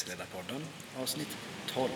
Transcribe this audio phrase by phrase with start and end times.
[0.00, 0.62] Resledarpodden
[1.02, 1.90] avsnitt 12.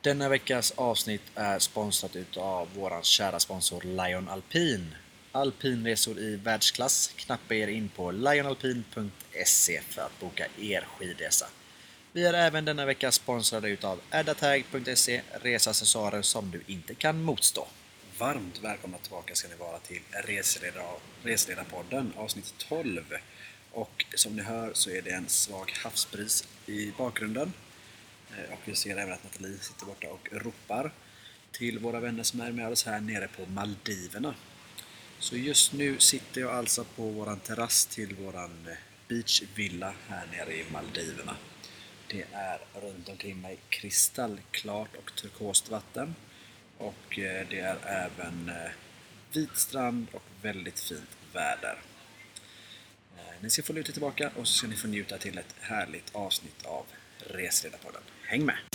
[0.00, 4.94] Denna veckas avsnitt är sponsrat utav våran kära sponsor Lion Alpin.
[5.32, 7.12] Alpinresor i världsklass.
[7.16, 11.46] Knappa er in på lionalpin.se för att boka er skidresa.
[12.12, 17.66] Vi är även denna vecka sponsrade utav addatag.se, reseaccessoarer som du inte kan motstå.
[18.18, 20.00] Varmt välkomna tillbaka ska ni vara till
[21.22, 23.02] Resledarpodden avsnitt 12.
[23.72, 27.52] Och som ni hör så är det en svag havsbris i bakgrunden.
[28.30, 30.92] Eh, och vi ser även att Nathalie sitter borta och ropar
[31.52, 34.34] till våra vänner som är med oss här nere på Maldiverna.
[35.20, 38.76] Så just nu sitter jag alltså på våran terrass till våran eh,
[39.08, 41.36] beachvilla här nere i Maldiverna.
[42.08, 46.14] Det är runt omkring mig kristallklart och turkost vatten.
[46.78, 48.70] Och eh, det är även eh,
[49.32, 51.78] vit strand och väldigt fint väder.
[53.40, 56.66] Ni ska få luta tillbaka och så ska ni få njuta till ett härligt avsnitt
[56.66, 56.86] av
[57.18, 58.02] Resledarpodden.
[58.22, 58.67] Häng med!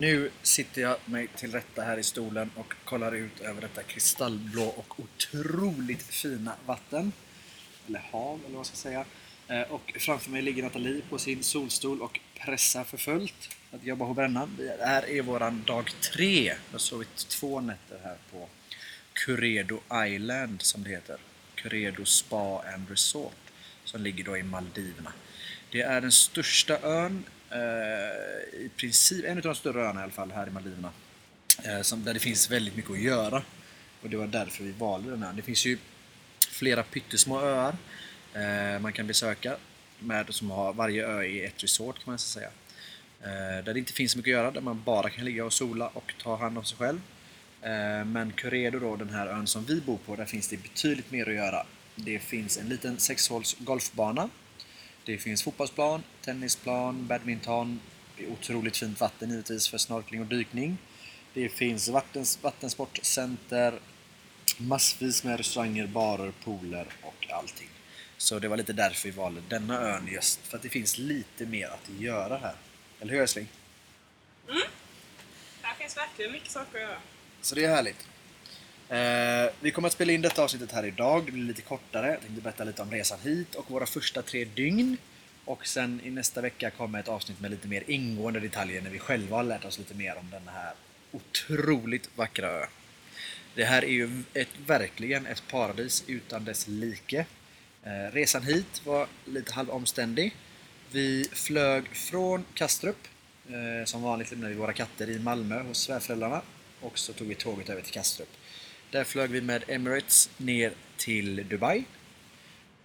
[0.00, 4.64] Nu sitter jag mig till rätta här i stolen och kollar ut över detta kristallblå
[4.64, 7.12] och otroligt fina vatten.
[7.88, 9.04] Eller hav, eller vad man ska säga.
[9.48, 14.06] Eh, och framför mig ligger Nathalie på sin solstol och pressar för fullt att jobba
[14.06, 14.56] på brännan.
[14.56, 16.44] Det här är våran dag tre.
[16.44, 18.48] Jag har sovit två nätter här på
[19.12, 21.16] Curedo Island, som det heter.
[21.54, 23.50] Curedo Spa and Resort,
[23.84, 25.12] som ligger då i Maldiverna.
[25.70, 30.12] Det är den största ön, Eh, i princip, en av de större öarna i alla
[30.12, 30.92] fall, här i Maldiverna.
[31.64, 33.42] Eh, som, där det finns väldigt mycket att göra.
[34.02, 35.32] Och det var därför vi valde den här.
[35.32, 35.78] Det finns ju
[36.50, 37.76] flera pyttesmå öar
[38.34, 39.56] eh, man kan besöka.
[39.98, 42.50] Med, som har varje ö i ett resort kan man säga.
[43.22, 45.52] Eh, där det inte finns så mycket att göra, där man bara kan ligga och
[45.52, 47.00] sola och ta hand om sig själv.
[47.62, 51.10] Eh, men Curedo då, den här ön som vi bor på, där finns det betydligt
[51.10, 51.66] mer att göra.
[51.94, 54.28] Det finns en liten sexhåls golfbana.
[55.10, 57.80] Det finns fotbollsplan, tennisplan, badminton,
[58.16, 60.78] det är otroligt fint vatten givetvis för snorkling och dykning.
[61.34, 63.80] Det finns vattens, vattensportcenter,
[64.56, 67.68] massvis med restauranger, barer, pooler och allting.
[68.16, 71.46] Så det var lite därför vi valde denna ön just för att det finns lite
[71.46, 72.54] mer att göra här.
[73.00, 73.48] Eller hur älskling?
[75.62, 76.98] Här finns verkligen mycket saker att göra.
[77.40, 78.08] Så det är härligt.
[78.90, 81.26] Eh, vi kommer att spela in detta avsnittet här idag.
[81.26, 82.10] Det blir lite kortare.
[82.10, 84.96] Jag tänkte berätta lite om resan hit och våra första tre dygn.
[85.44, 88.98] Och sen i nästa vecka kommer ett avsnitt med lite mer ingående detaljer när vi
[88.98, 90.72] själva har lärt oss lite mer om den här
[91.12, 92.66] otroligt vackra ö.
[93.54, 97.26] Det här är ju ett, verkligen ett paradis utan dess like.
[97.82, 100.36] Eh, resan hit var lite halvomständig.
[100.90, 103.08] Vi flög från Kastrup.
[103.48, 106.42] Eh, som vanligt lämnade vi våra katter i Malmö hos svärföräldrarna.
[106.80, 108.28] Och så tog vi tåget över till Kastrup.
[108.90, 111.84] Där flög vi med Emirates ner till Dubai.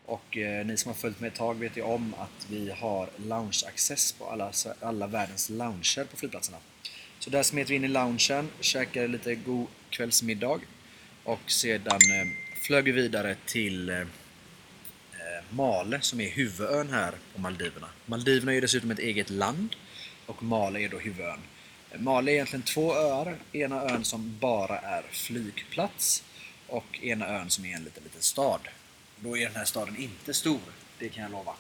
[0.05, 3.09] Och eh, ni som har följt med ett tag vet ju om att vi har
[3.17, 4.51] lounge-access på alla,
[4.81, 6.57] alla världens lounger på flygplatserna.
[7.19, 10.59] Så där smet vi in i loungen, käkade lite god kvällsmiddag
[11.23, 12.27] och sedan eh,
[12.61, 14.05] flög vi vidare till eh, eh
[15.49, 17.88] Male som är huvudön här på Maldiverna.
[18.05, 19.75] Maldiverna är ju dessutom ett eget land
[20.25, 21.39] och Male är då huvudön.
[22.00, 23.38] Mali är egentligen två öar.
[23.51, 26.23] Ena ön som bara är flygplats
[26.67, 28.59] och ena ön som är en liten, liten stad.
[29.19, 30.59] Då är den här staden inte stor,
[31.00, 31.56] det kan jag lova.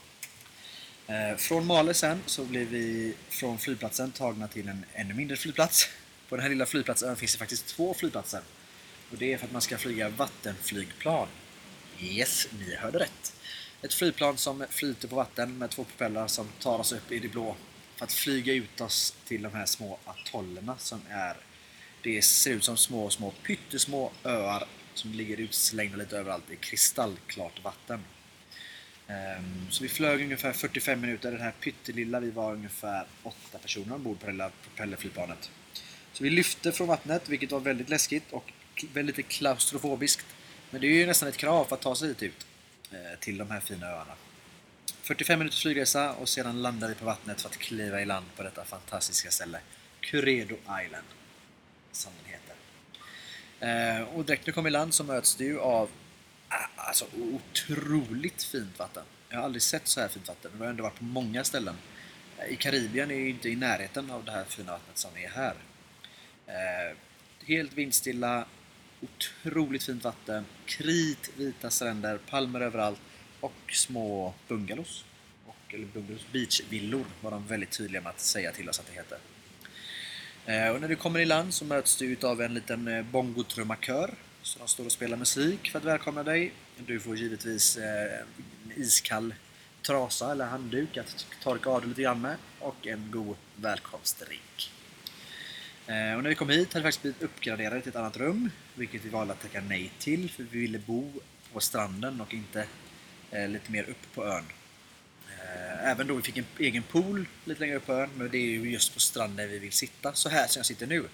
[1.07, 5.89] Eh, från Mali sen så blir vi från flygplatsen tagna till en ännu mindre flygplats.
[6.29, 8.41] På den här lilla flygplatsön finns det faktiskt två flygplatser.
[9.11, 11.27] Och det är för att man ska flyga vattenflygplan.
[11.99, 13.35] Yes, ni hörde rätt.
[13.81, 17.27] Ett flygplan som flyter på vatten med två propellrar som tar oss upp i det
[17.27, 17.55] blå
[17.95, 21.37] för att flyga ut oss till de här små atollerna som är
[22.01, 27.63] det ser ut som små, små pyttesmå öar som ligger utslängda lite överallt i kristallklart
[27.63, 27.99] vatten.
[29.07, 33.95] Ehm, så vi flög ungefär 45 minuter, den här pyttelilla, vi var ungefär åtta personer
[33.95, 35.51] ombord på det lilla propellerflygplanet.
[36.13, 38.51] Så vi lyfte från vattnet, vilket var väldigt läskigt och
[38.93, 40.25] väldigt klaustrofobiskt.
[40.69, 42.47] Men det är ju nästan ett krav för att ta sig hit ut
[42.91, 44.13] eh, till de här fina öarna.
[45.05, 48.43] 45 minuters flygresa och sedan landar vi på vattnet för att kliva i land på
[48.43, 49.59] detta fantastiska ställe.
[49.99, 50.55] Curedo
[50.85, 51.07] Island,
[51.91, 52.55] som den heter.
[53.99, 55.89] Eh, och direkt när du kommer i land så möts du av
[56.49, 59.03] ah, alltså, otroligt fint vatten.
[59.29, 60.51] Jag har aldrig sett så här fint vatten.
[60.53, 61.75] Vi har ändå varit på många ställen.
[62.37, 65.29] Eh, I Karibien är ju inte i närheten av det här fina vattnet som är
[65.29, 65.55] här.
[66.47, 66.97] Eh,
[67.47, 68.45] helt vindstilla,
[69.01, 72.99] otroligt fint vatten, kritvita stränder, palmer överallt
[73.45, 75.05] och små bungalows.
[75.45, 78.93] Och, eller bungalows, beachvillor var de väldigt tydliga med att säga till oss att det
[78.93, 79.17] heter.
[80.45, 84.13] Eh, och när du kommer i land så möts du av en liten eh, bongotrummakör.
[84.41, 86.51] Så de står och spelar musik för att välkomna dig.
[86.77, 89.33] Du får givetvis en iskall
[89.81, 94.71] trasa eller handduk att torka av dig lite grann med och en god välkomstdrink.
[95.87, 99.05] Och när vi kom hit hade vi faktiskt blivit uppgraderade till ett annat rum, vilket
[99.05, 101.11] vi valde att tacka nej till för vi ville bo
[101.53, 102.67] på stranden och inte
[103.35, 104.45] Eh, lite mer upp på ön.
[105.29, 108.37] Eh, även då vi fick en egen pool lite längre upp på ön, men det
[108.37, 110.13] är ju just på stranden vi vill sitta.
[110.13, 111.05] Så här som jag sitter nu.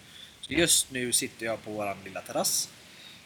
[0.41, 2.69] Så just nu sitter jag på våran lilla terrass.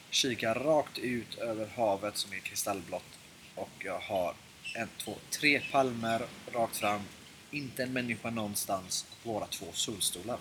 [0.09, 3.19] Kikar rakt ut över havet som är kristallblått.
[3.55, 4.33] Och jag har
[4.75, 6.21] en, två, tre palmer
[6.53, 7.01] rakt fram.
[7.51, 9.05] Inte en människa någonstans.
[9.11, 10.37] Och våra två solstolar.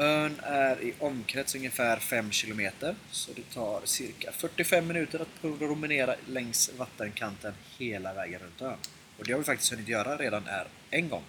[0.00, 2.70] Ön är i omkrets ungefär 5 km.
[3.10, 8.78] Så det tar cirka 45 minuter att promenera längs vattenkanten hela vägen runt ön.
[9.18, 11.22] Och det har vi faktiskt hunnit göra redan är en gång.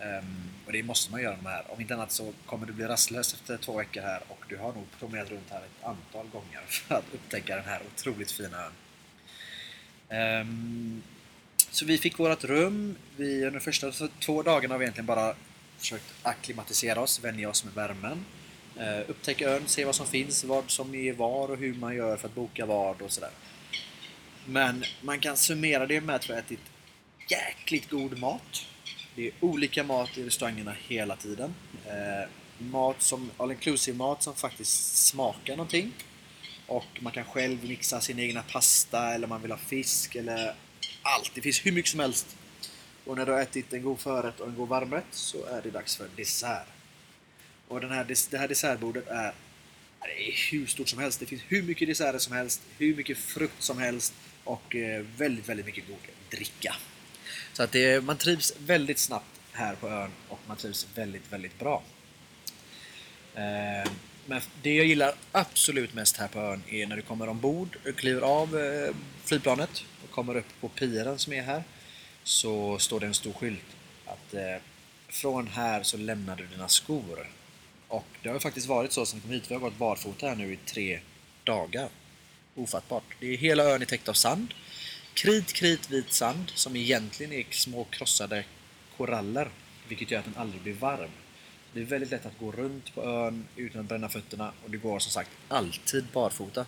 [0.00, 1.64] Um, och det måste man göra de här.
[1.68, 4.72] Om inte annat så kommer du bli rastlös efter två veckor här och du har
[4.72, 8.70] nog promenerat runt här ett antal gånger för att upptäcka den här otroligt fina
[10.08, 10.40] ön.
[10.40, 11.02] Um,
[11.70, 12.96] så vi fick vårt rum.
[13.16, 15.34] Vi, under de första två dagarna har vi egentligen bara
[15.78, 18.24] försökt akklimatisera oss, vänja oss med värmen.
[18.76, 22.16] Uh, upptäcka ön, se vad som finns, vad som är var och hur man gör
[22.16, 23.30] för att boka vad och sådär.
[24.46, 26.60] Men man kan summera det med att vi har ätit
[27.30, 28.66] jäkligt god mat.
[29.14, 31.54] Det är olika mat i restaurangerna hela tiden.
[31.86, 32.28] Eh,
[32.58, 35.92] mat som, all inclusive mat som faktiskt smakar någonting.
[36.66, 40.54] Och man kan själv mixa sin egna pasta eller man vill ha fisk eller
[41.02, 41.30] allt.
[41.34, 42.36] Det finns hur mycket som helst.
[43.06, 45.70] Och när du har ätit en god förrätt och en god varmrätt så är det
[45.70, 46.66] dags för dessert.
[47.68, 49.34] Och den här, det här dessertbordet är,
[50.00, 51.20] det är hur stort som helst.
[51.20, 54.14] Det finns hur mycket desserter som helst, hur mycket frukt som helst
[54.44, 55.96] och eh, väldigt, väldigt mycket god
[56.30, 56.76] dricka.
[57.52, 61.58] Så att det, man trivs väldigt snabbt här på ön och man trivs väldigt, väldigt
[61.58, 61.82] bra.
[63.34, 63.90] Eh,
[64.26, 67.92] men det jag gillar absolut mest här på ön är när du kommer ombord, du
[67.92, 68.94] kliver av eh,
[69.24, 71.62] flygplanet och kommer upp på piren som är här.
[72.26, 73.76] Så står det en stor skylt
[74.06, 74.56] att eh,
[75.08, 77.28] från här så lämnar du dina skor.
[77.88, 79.50] Och det har ju faktiskt varit så sen vi kom hit.
[79.50, 81.00] Vi har gått barfota här nu i tre
[81.44, 81.88] dagar.
[82.54, 83.04] Ofattbart.
[83.20, 84.54] Det är hela ön är täckt av sand.
[85.14, 88.44] Krit, krit, vit sand som egentligen är små krossade
[88.96, 89.48] koraller.
[89.88, 91.10] Vilket gör att den aldrig blir varm.
[91.72, 94.76] Det är väldigt lätt att gå runt på ön utan att bränna fötterna och det
[94.76, 96.66] går som sagt alltid barfota.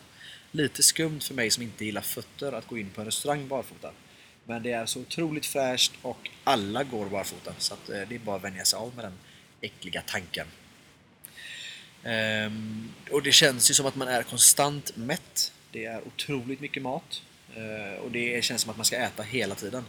[0.50, 3.92] Lite skumt för mig som inte gillar fötter att gå in på en restaurang barfota.
[4.48, 8.18] Men det är så otroligt fräscht och alla går barfota så att eh, det är
[8.18, 9.12] bara att vänja sig av med den
[9.60, 10.46] äckliga tanken.
[12.04, 15.52] Ehm, och det känns ju som att man är konstant mätt.
[15.72, 17.22] Det är otroligt mycket mat.
[17.54, 19.84] Eh, och det känns som att man ska äta hela tiden.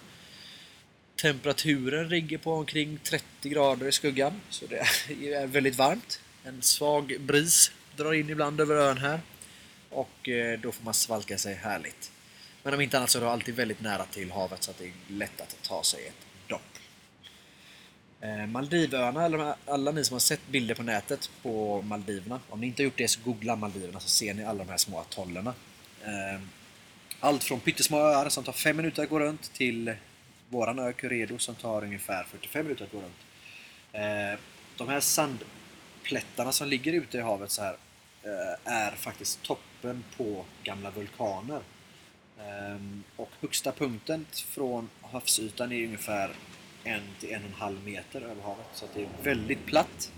[1.16, 4.78] Temperaturen ligger på omkring 30 grader i skuggan, så det
[5.34, 6.22] är väldigt varmt.
[6.44, 9.22] En svag bris drar in ibland över ön här.
[9.90, 12.12] Och eh, då får man svalka sig härligt.
[12.64, 14.86] Men om inte annat så är det alltid väldigt nära till havet så att det
[14.86, 16.62] är lätt att ta sig ett dopp.
[18.22, 22.40] Eh, Maldivöarna, eller alla ni som har sett bilder på nätet på Maldiverna.
[22.50, 24.78] Om ni inte har gjort det så googla Maldiverna så ser ni alla de här
[24.78, 25.54] små atollerna.
[26.04, 26.42] Eh,
[27.20, 29.96] allt från pyttesmå öar som tar 5 minuter att gå runt till
[30.50, 33.20] våran ö Curedo som tar ungefär 45 minuter att gå runt.
[33.92, 34.40] Eh,
[34.78, 37.78] de här sandplättarna som ligger ute i havet så här
[38.24, 41.62] eh, är faktiskt toppen på gamla vulkaner.
[42.48, 46.32] Ehm, och högsta punkten från havsytan är ungefär
[46.84, 48.66] 1 till 1,5 meter över havet.
[48.74, 50.12] Så det är väldigt platt.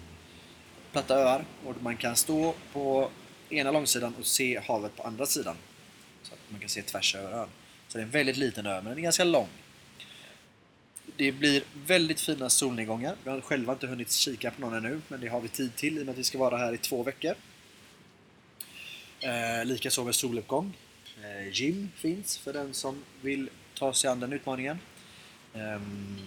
[0.92, 3.10] Platta öar och man kan stå på
[3.50, 5.56] ena långsidan och se havet på andra sidan.
[6.24, 7.50] Så att man kan se tvärs över ön.
[7.88, 9.48] Så det är en väldigt liten ö, men den är ganska lång.
[11.16, 13.16] Det blir väldigt fina solnedgångar.
[13.24, 15.98] Vi har själva inte hunnit kika på någon ännu, men det har vi tid till
[15.98, 17.36] i och med att vi ska vara här i två veckor.
[19.20, 20.74] Eh, Likaså med soluppgång.
[21.24, 24.80] Eh, Gym finns för den som vill ta sig an den utmaningen.
[25.54, 26.18] Ehm,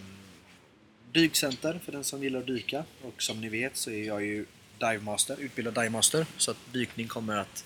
[1.13, 2.85] Dykcenter för den som gillar att dyka.
[3.03, 4.47] Och som ni vet så är jag ju
[4.79, 6.27] divemaster, utbildad divemaster.
[6.37, 7.65] Så att dykning kommer att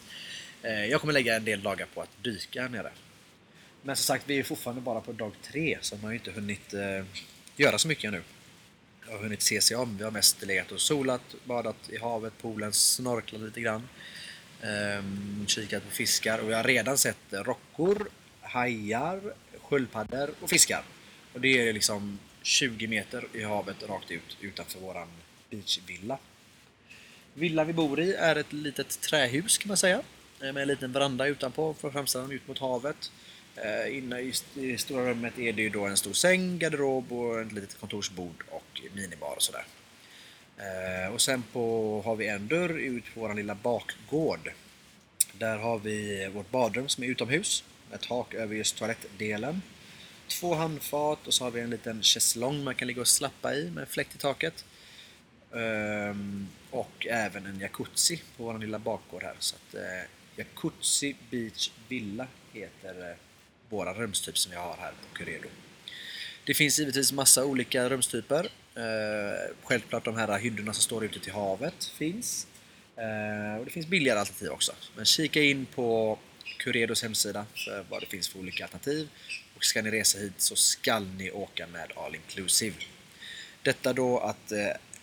[0.62, 2.90] eh, jag kommer lägga en del dagar på att dyka här nere.
[3.82, 6.30] Men som sagt, vi är fortfarande bara på dag tre så man har ju inte
[6.30, 7.04] hunnit eh,
[7.56, 8.22] göra så mycket nu.
[9.06, 9.98] Jag har hunnit se sig om.
[9.98, 13.88] Vi har mest legat och solat, badat i havet, poolen, snorklat lite grann.
[14.62, 18.08] Ehm, kikat på fiskar och jag har redan sett eh, rockor,
[18.40, 19.20] hajar,
[19.62, 20.82] sköldpaddor och fiskar.
[21.34, 25.08] Och det är liksom 20 meter i havet rakt ut utanför våran
[25.50, 26.18] beachvilla.
[27.34, 30.02] Villan vi bor i är ett litet trähus kan man säga.
[30.42, 33.12] Eh, med en liten veranda utanpå från framsidan ut mot havet.
[33.56, 37.40] Eh, inne i i stora rummet är det ju då en stor säng, garderob och
[37.40, 39.64] ett litet kontorsbord och minibar och sådär.
[40.58, 44.52] Eh, Och sen på, har vi en dörr ut på vår lilla bakgård.
[45.32, 47.64] Där har vi vårt badrum som är utomhus.
[47.90, 49.62] Med tak över just toalettdelen.
[50.28, 53.70] Två handfat och så har vi en liten schäslong man kan ligga och slappa i
[53.70, 54.64] med fläkt i taket.
[55.54, 59.34] Ehm, och även en jacuzzi på vår lilla bakgård här.
[59.38, 60.04] Så att, eh,
[60.36, 63.16] jacuzzi Beach Villa heter eh,
[63.68, 65.48] våra rumstyp som vi har här på Curedo.
[66.46, 68.48] Det finns givetvis massa olika rumstyper.
[68.78, 72.46] Eh, självklart de här hyddorna som står ute till havet finns.
[72.96, 74.72] Eh, och det finns billigare alternativ också.
[74.96, 76.18] Men kika in på
[76.58, 79.08] Curedos hemsida för vad det finns för olika alternativ.
[79.56, 82.76] Och ska ni resa hit så skall ni åka med All Inclusive.
[83.62, 84.58] Detta då att eh,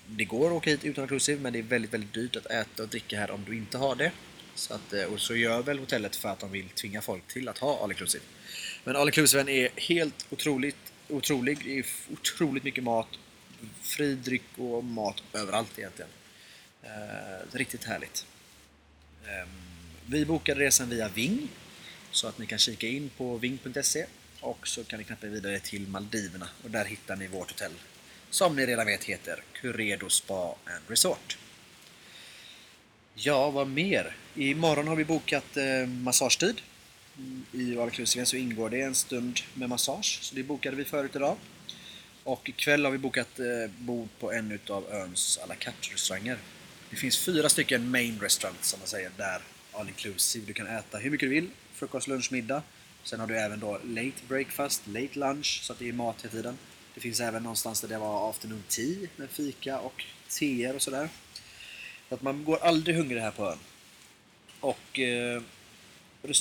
[0.07, 2.83] det går att åka hit utan inclusive men det är väldigt, väldigt dyrt att äta
[2.83, 4.11] och dricka här om du inte har det.
[4.55, 7.49] Så att, eh, och så gör väl hotellet för att de vill tvinga folk till
[7.49, 8.23] att ha all inclusive.
[8.83, 10.75] Men all inclusive är helt otroligt
[11.09, 11.59] otrolig.
[11.63, 13.07] Det är otroligt mycket mat,
[13.81, 16.11] fri dryck och mat överallt egentligen.
[16.83, 16.89] Eh,
[17.51, 18.25] riktigt härligt.
[19.25, 19.49] Eh,
[20.05, 21.49] vi bokade resan via Ving
[22.11, 24.05] så att ni kan kika in på ving.se
[24.39, 27.73] och så kan ni knappa vidare till Maldiverna och där hittar ni vårt hotell
[28.29, 31.37] som ni redan vet heter Curedo Spa and Resort.
[33.15, 34.15] Ja, vad mer?
[34.35, 36.61] Imorgon har vi bokat eh, massagetid.
[37.51, 37.91] I All
[38.25, 41.37] så ingår det en stund med massage, så det bokade vi förut idag.
[42.25, 46.37] Och ikväll har vi bokat eh, bord på en utav öns à la carte-restauranger.
[46.89, 49.41] Det finns fyra stycken main restaurants som man säger där
[49.71, 50.45] all inclusive.
[50.45, 52.63] Du kan äta hur mycket du vill, frukost, lunch, middag.
[53.03, 56.31] Sen har du även då late breakfast, late lunch, så att det är mat hela
[56.31, 56.57] tiden.
[56.93, 61.09] Det finns även någonstans där det var afternoon tea med fika och teer och sådär.
[62.09, 63.59] Så att man går aldrig hungrig här på ön.
[64.59, 65.41] Och eh,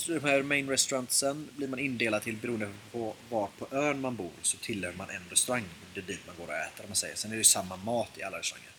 [0.07, 4.31] de här main restaurantsen blir man indelad till beroende på var på ön man bor
[4.43, 5.65] så tillhör man en restaurang.
[5.95, 7.17] Det är dit man går och äter om man säger.
[7.17, 8.71] Sen är det ju samma mat i alla restauranger.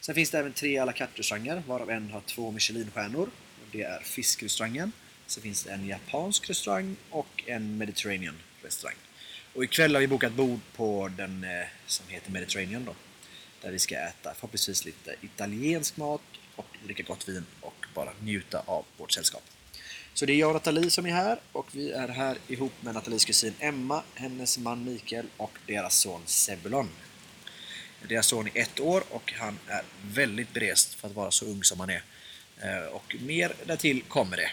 [0.00, 3.30] Sen finns det även tre à la carte-restauranger varav en har två Michelinstjärnor.
[3.72, 4.92] Det är fiskrestaurangen.
[5.26, 8.96] Sen finns det en japansk restaurang och en Mediterranean restaurang.
[9.54, 12.94] Och ikväll har vi bokat bord på den eh, som heter Mediterranean då.
[13.62, 16.22] Där vi ska äta förhoppningsvis lite italiensk mat
[16.56, 19.42] och dricka gott vin och bara njuta av vårt sällskap.
[20.16, 22.94] Så det är jag och Nathalie som är här och vi är här ihop med
[22.94, 26.88] Nathalies kusin Emma, hennes man Mikael och deras son Sebulon.
[28.08, 31.64] Deras son är ett år och han är väldigt berest för att vara så ung
[31.64, 32.02] som han är.
[32.60, 34.50] Eh, och mer därtill kommer det.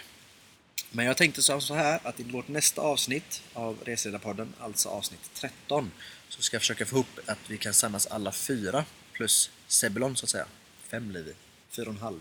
[0.92, 5.30] Men jag tänkte så så här att i vårt nästa avsnitt av Reseledarpodden, alltså avsnitt
[5.34, 5.92] 13,
[6.30, 10.26] så ska jag försöka få ihop att vi kan samlas alla fyra plus Sebulon så
[10.26, 10.46] att säga.
[10.88, 11.34] Fem blir vi.
[11.70, 12.20] Fyra och en halv.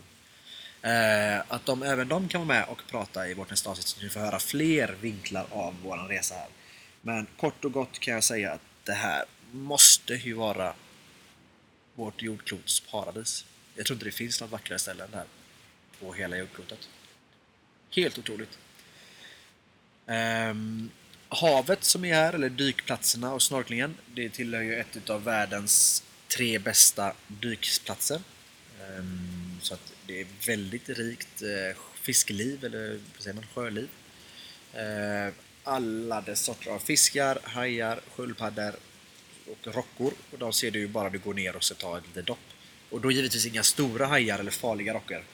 [0.82, 3.96] Eh, att de, även de kan vara med och prata i vårt nästa avsnitt så
[3.96, 6.48] att ni får höra fler vinklar av vår resa här.
[7.02, 10.74] Men kort och gott kan jag säga att det här måste ju vara
[11.94, 13.44] vårt jordklots paradis.
[13.74, 15.26] Jag tror inte det finns något vackrare ställe än det här
[16.00, 16.88] på hela jordklotet.
[17.90, 18.58] Helt otroligt.
[20.06, 20.90] Ehm,
[21.28, 26.58] havet som är här, eller dykplatserna och snorklingen, det tillhör ju ett av världens tre
[26.58, 28.20] bästa dykplatser.
[28.80, 33.88] Ehm, så att det är väldigt rikt eh, fiskeliv, eller vad säger man, sjöliv.
[34.74, 38.74] Eh, alla dess sorter av fiskar, hajar, sköldpaddor
[39.46, 40.12] och rockor.
[40.30, 42.38] Och de ser du ju bara du går ner och så tar ett litet dopp.
[42.90, 45.24] Och då givetvis inga stora hajar eller farliga rockor.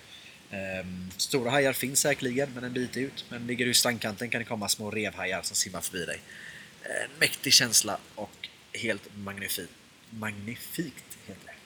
[0.50, 3.24] Ehm, stora hajar finns säkerligen, men en bit ut.
[3.28, 6.20] Men ligger du i strandkanten kan det komma små revhajar som simmar förbi dig.
[6.82, 9.72] En mäktig känsla och helt magnifikt.
[10.10, 11.57] Magnifikt heter det.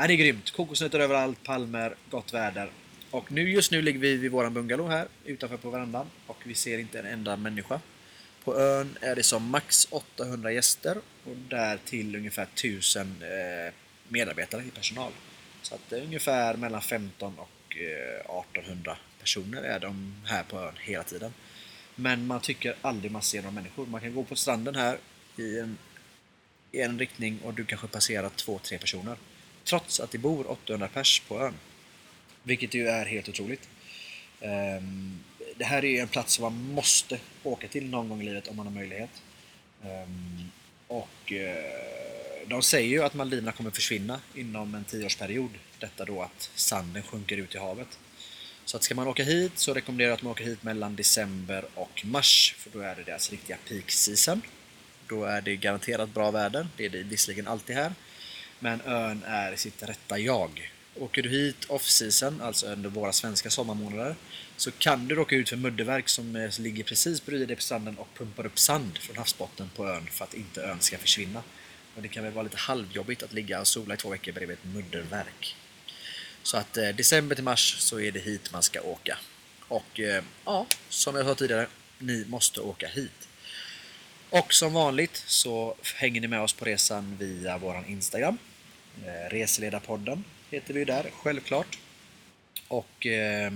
[0.00, 0.50] Ja, det är grymt.
[0.50, 2.70] Kokosnötter överallt, palmer, gott väder.
[3.10, 6.54] Och nu, just nu ligger vi vid våran bungalow här utanför på verandan och vi
[6.54, 7.80] ser inte en enda människa.
[8.44, 13.74] På ön är det som max 800 gäster och där till ungefär 1000 eh,
[14.08, 15.12] medarbetare i personal.
[15.62, 20.58] Så att det är ungefär mellan 15 och eh, 1800 personer är de här på
[20.58, 21.34] ön hela tiden.
[21.94, 23.86] Men man tycker aldrig man ser några människor.
[23.86, 24.98] Man kan gå på stranden här
[25.36, 25.78] i en,
[26.72, 29.16] i en riktning och du kanske passerar två, tre personer.
[29.68, 31.54] Trots att det bor 800 pers på ön.
[32.42, 33.68] Vilket ju är helt otroligt.
[34.40, 35.18] Ehm,
[35.56, 38.48] det här är ju en plats som man måste åka till någon gång i livet
[38.48, 39.10] om man har möjlighet.
[39.84, 40.50] Ehm,
[40.86, 45.50] och eh, de säger ju att Maldiverna kommer försvinna inom en tioårsperiod.
[45.78, 47.98] Detta då att sanden sjunker ut i havet.
[48.64, 51.64] Så att ska man åka hit så rekommenderar jag att man åker hit mellan december
[51.74, 52.54] och mars.
[52.58, 54.42] För då är det deras riktiga peak season.
[55.06, 56.68] Då är det garanterat bra väder.
[56.76, 57.92] Det är det visserligen alltid här.
[58.58, 60.72] Men ön är sitt rätta jag.
[60.96, 64.14] Åker du hit off-season, alltså under våra svenska sommarmånader,
[64.56, 68.08] så kan du råka ut för mudderverk som ligger precis bredvid dig på stranden och
[68.14, 71.42] pumpar upp sand från havsbotten på ön för att inte ön ska försvinna.
[71.96, 74.58] Och det kan väl vara lite halvjobbigt att ligga och sola i två veckor bredvid
[74.58, 75.56] ett mudderverk.
[76.42, 79.18] Så att eh, december till mars så är det hit man ska åka.
[79.68, 81.66] Och eh, ja, som jag sa tidigare,
[81.98, 83.28] ni måste åka hit.
[84.30, 88.38] Och som vanligt så hänger ni med oss på resan via våran Instagram.
[89.06, 91.78] Eh, Reseledarpodden heter vi där, självklart.
[92.68, 93.52] Och eh,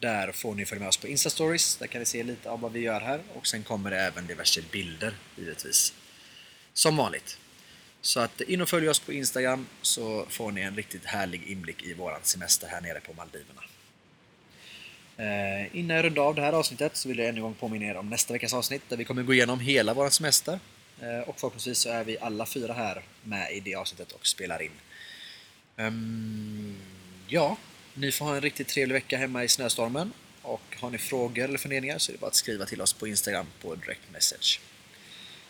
[0.00, 2.72] där får ni följa med oss på Instastories, Där kan ni se lite av vad
[2.72, 3.20] vi gör här.
[3.34, 5.94] Och sen kommer det även diverse bilder, givetvis.
[6.72, 7.38] Som vanligt.
[8.00, 11.82] Så att in och följ oss på Instagram så får ni en riktigt härlig inblick
[11.82, 13.62] i våran semester här nere på Maldiverna.
[15.16, 17.86] Eh, innan jag rundar av det här avsnittet så vill jag ännu en gång påminna
[17.86, 20.58] er om nästa veckas avsnitt där vi kommer gå igenom hela vår semester.
[21.00, 24.62] Eh, och förhoppningsvis så är vi alla fyra här med i det avsnittet och spelar
[24.62, 24.70] in.
[25.76, 26.76] Um,
[27.28, 27.56] ja,
[27.94, 30.12] ni får ha en riktigt trevlig vecka hemma i snöstormen.
[30.42, 33.08] Och har ni frågor eller funderingar så är det bara att skriva till oss på
[33.08, 34.60] Instagram på direct message.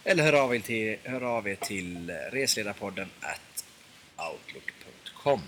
[0.04, 3.64] Eller hör av er till, hör av er till resledarpodden at
[4.16, 5.42] outlook.com.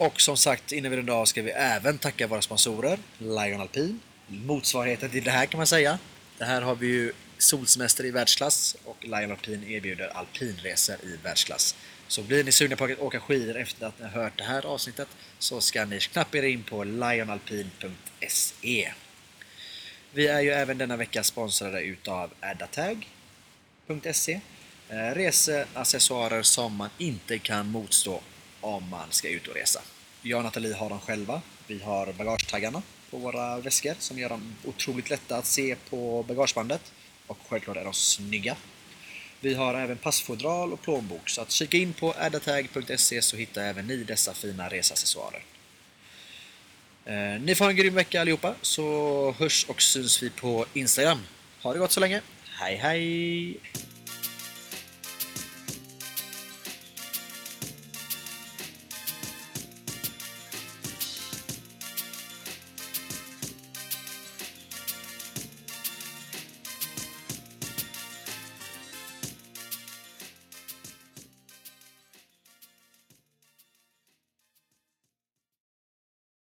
[0.00, 4.00] Och som sagt, innan vi rundar av ska vi även tacka våra sponsorer, Lion Alpin.
[4.26, 5.98] Motsvarigheten till det här kan man säga.
[6.38, 11.74] Det här har vi ju solsemester i världsklass och Lion Alpin erbjuder alpinresor i världsklass.
[12.08, 14.66] Så blir ni sugna på att åka skidor efter att ni har hört det här
[14.66, 18.92] avsnittet så ska ni knappa er in på lionalpin.se.
[20.12, 24.40] Vi är ju även denna vecka sponsrade utav addatag.se
[24.88, 28.22] eh, Reseaccessoarer som man inte kan motstå
[28.60, 29.80] om man ska ut och resa.
[30.22, 31.42] Jag och Nathalie har dem själva.
[31.66, 36.92] Vi har bagagetaggarna på våra väskor som gör dem otroligt lätta att se på bagagebandet.
[37.26, 38.56] Och självklart är de snygga.
[39.40, 43.86] Vi har även passfodral och plånbok, så att kika in på addatag.se så hittar även
[43.86, 45.44] ni dessa fina resaccessoarer.
[47.04, 51.20] Eh, ni får ha en grym vecka allihopa, så hörs och syns vi på Instagram.
[51.62, 52.20] Ha det gott så länge.
[52.60, 53.89] Hej hej!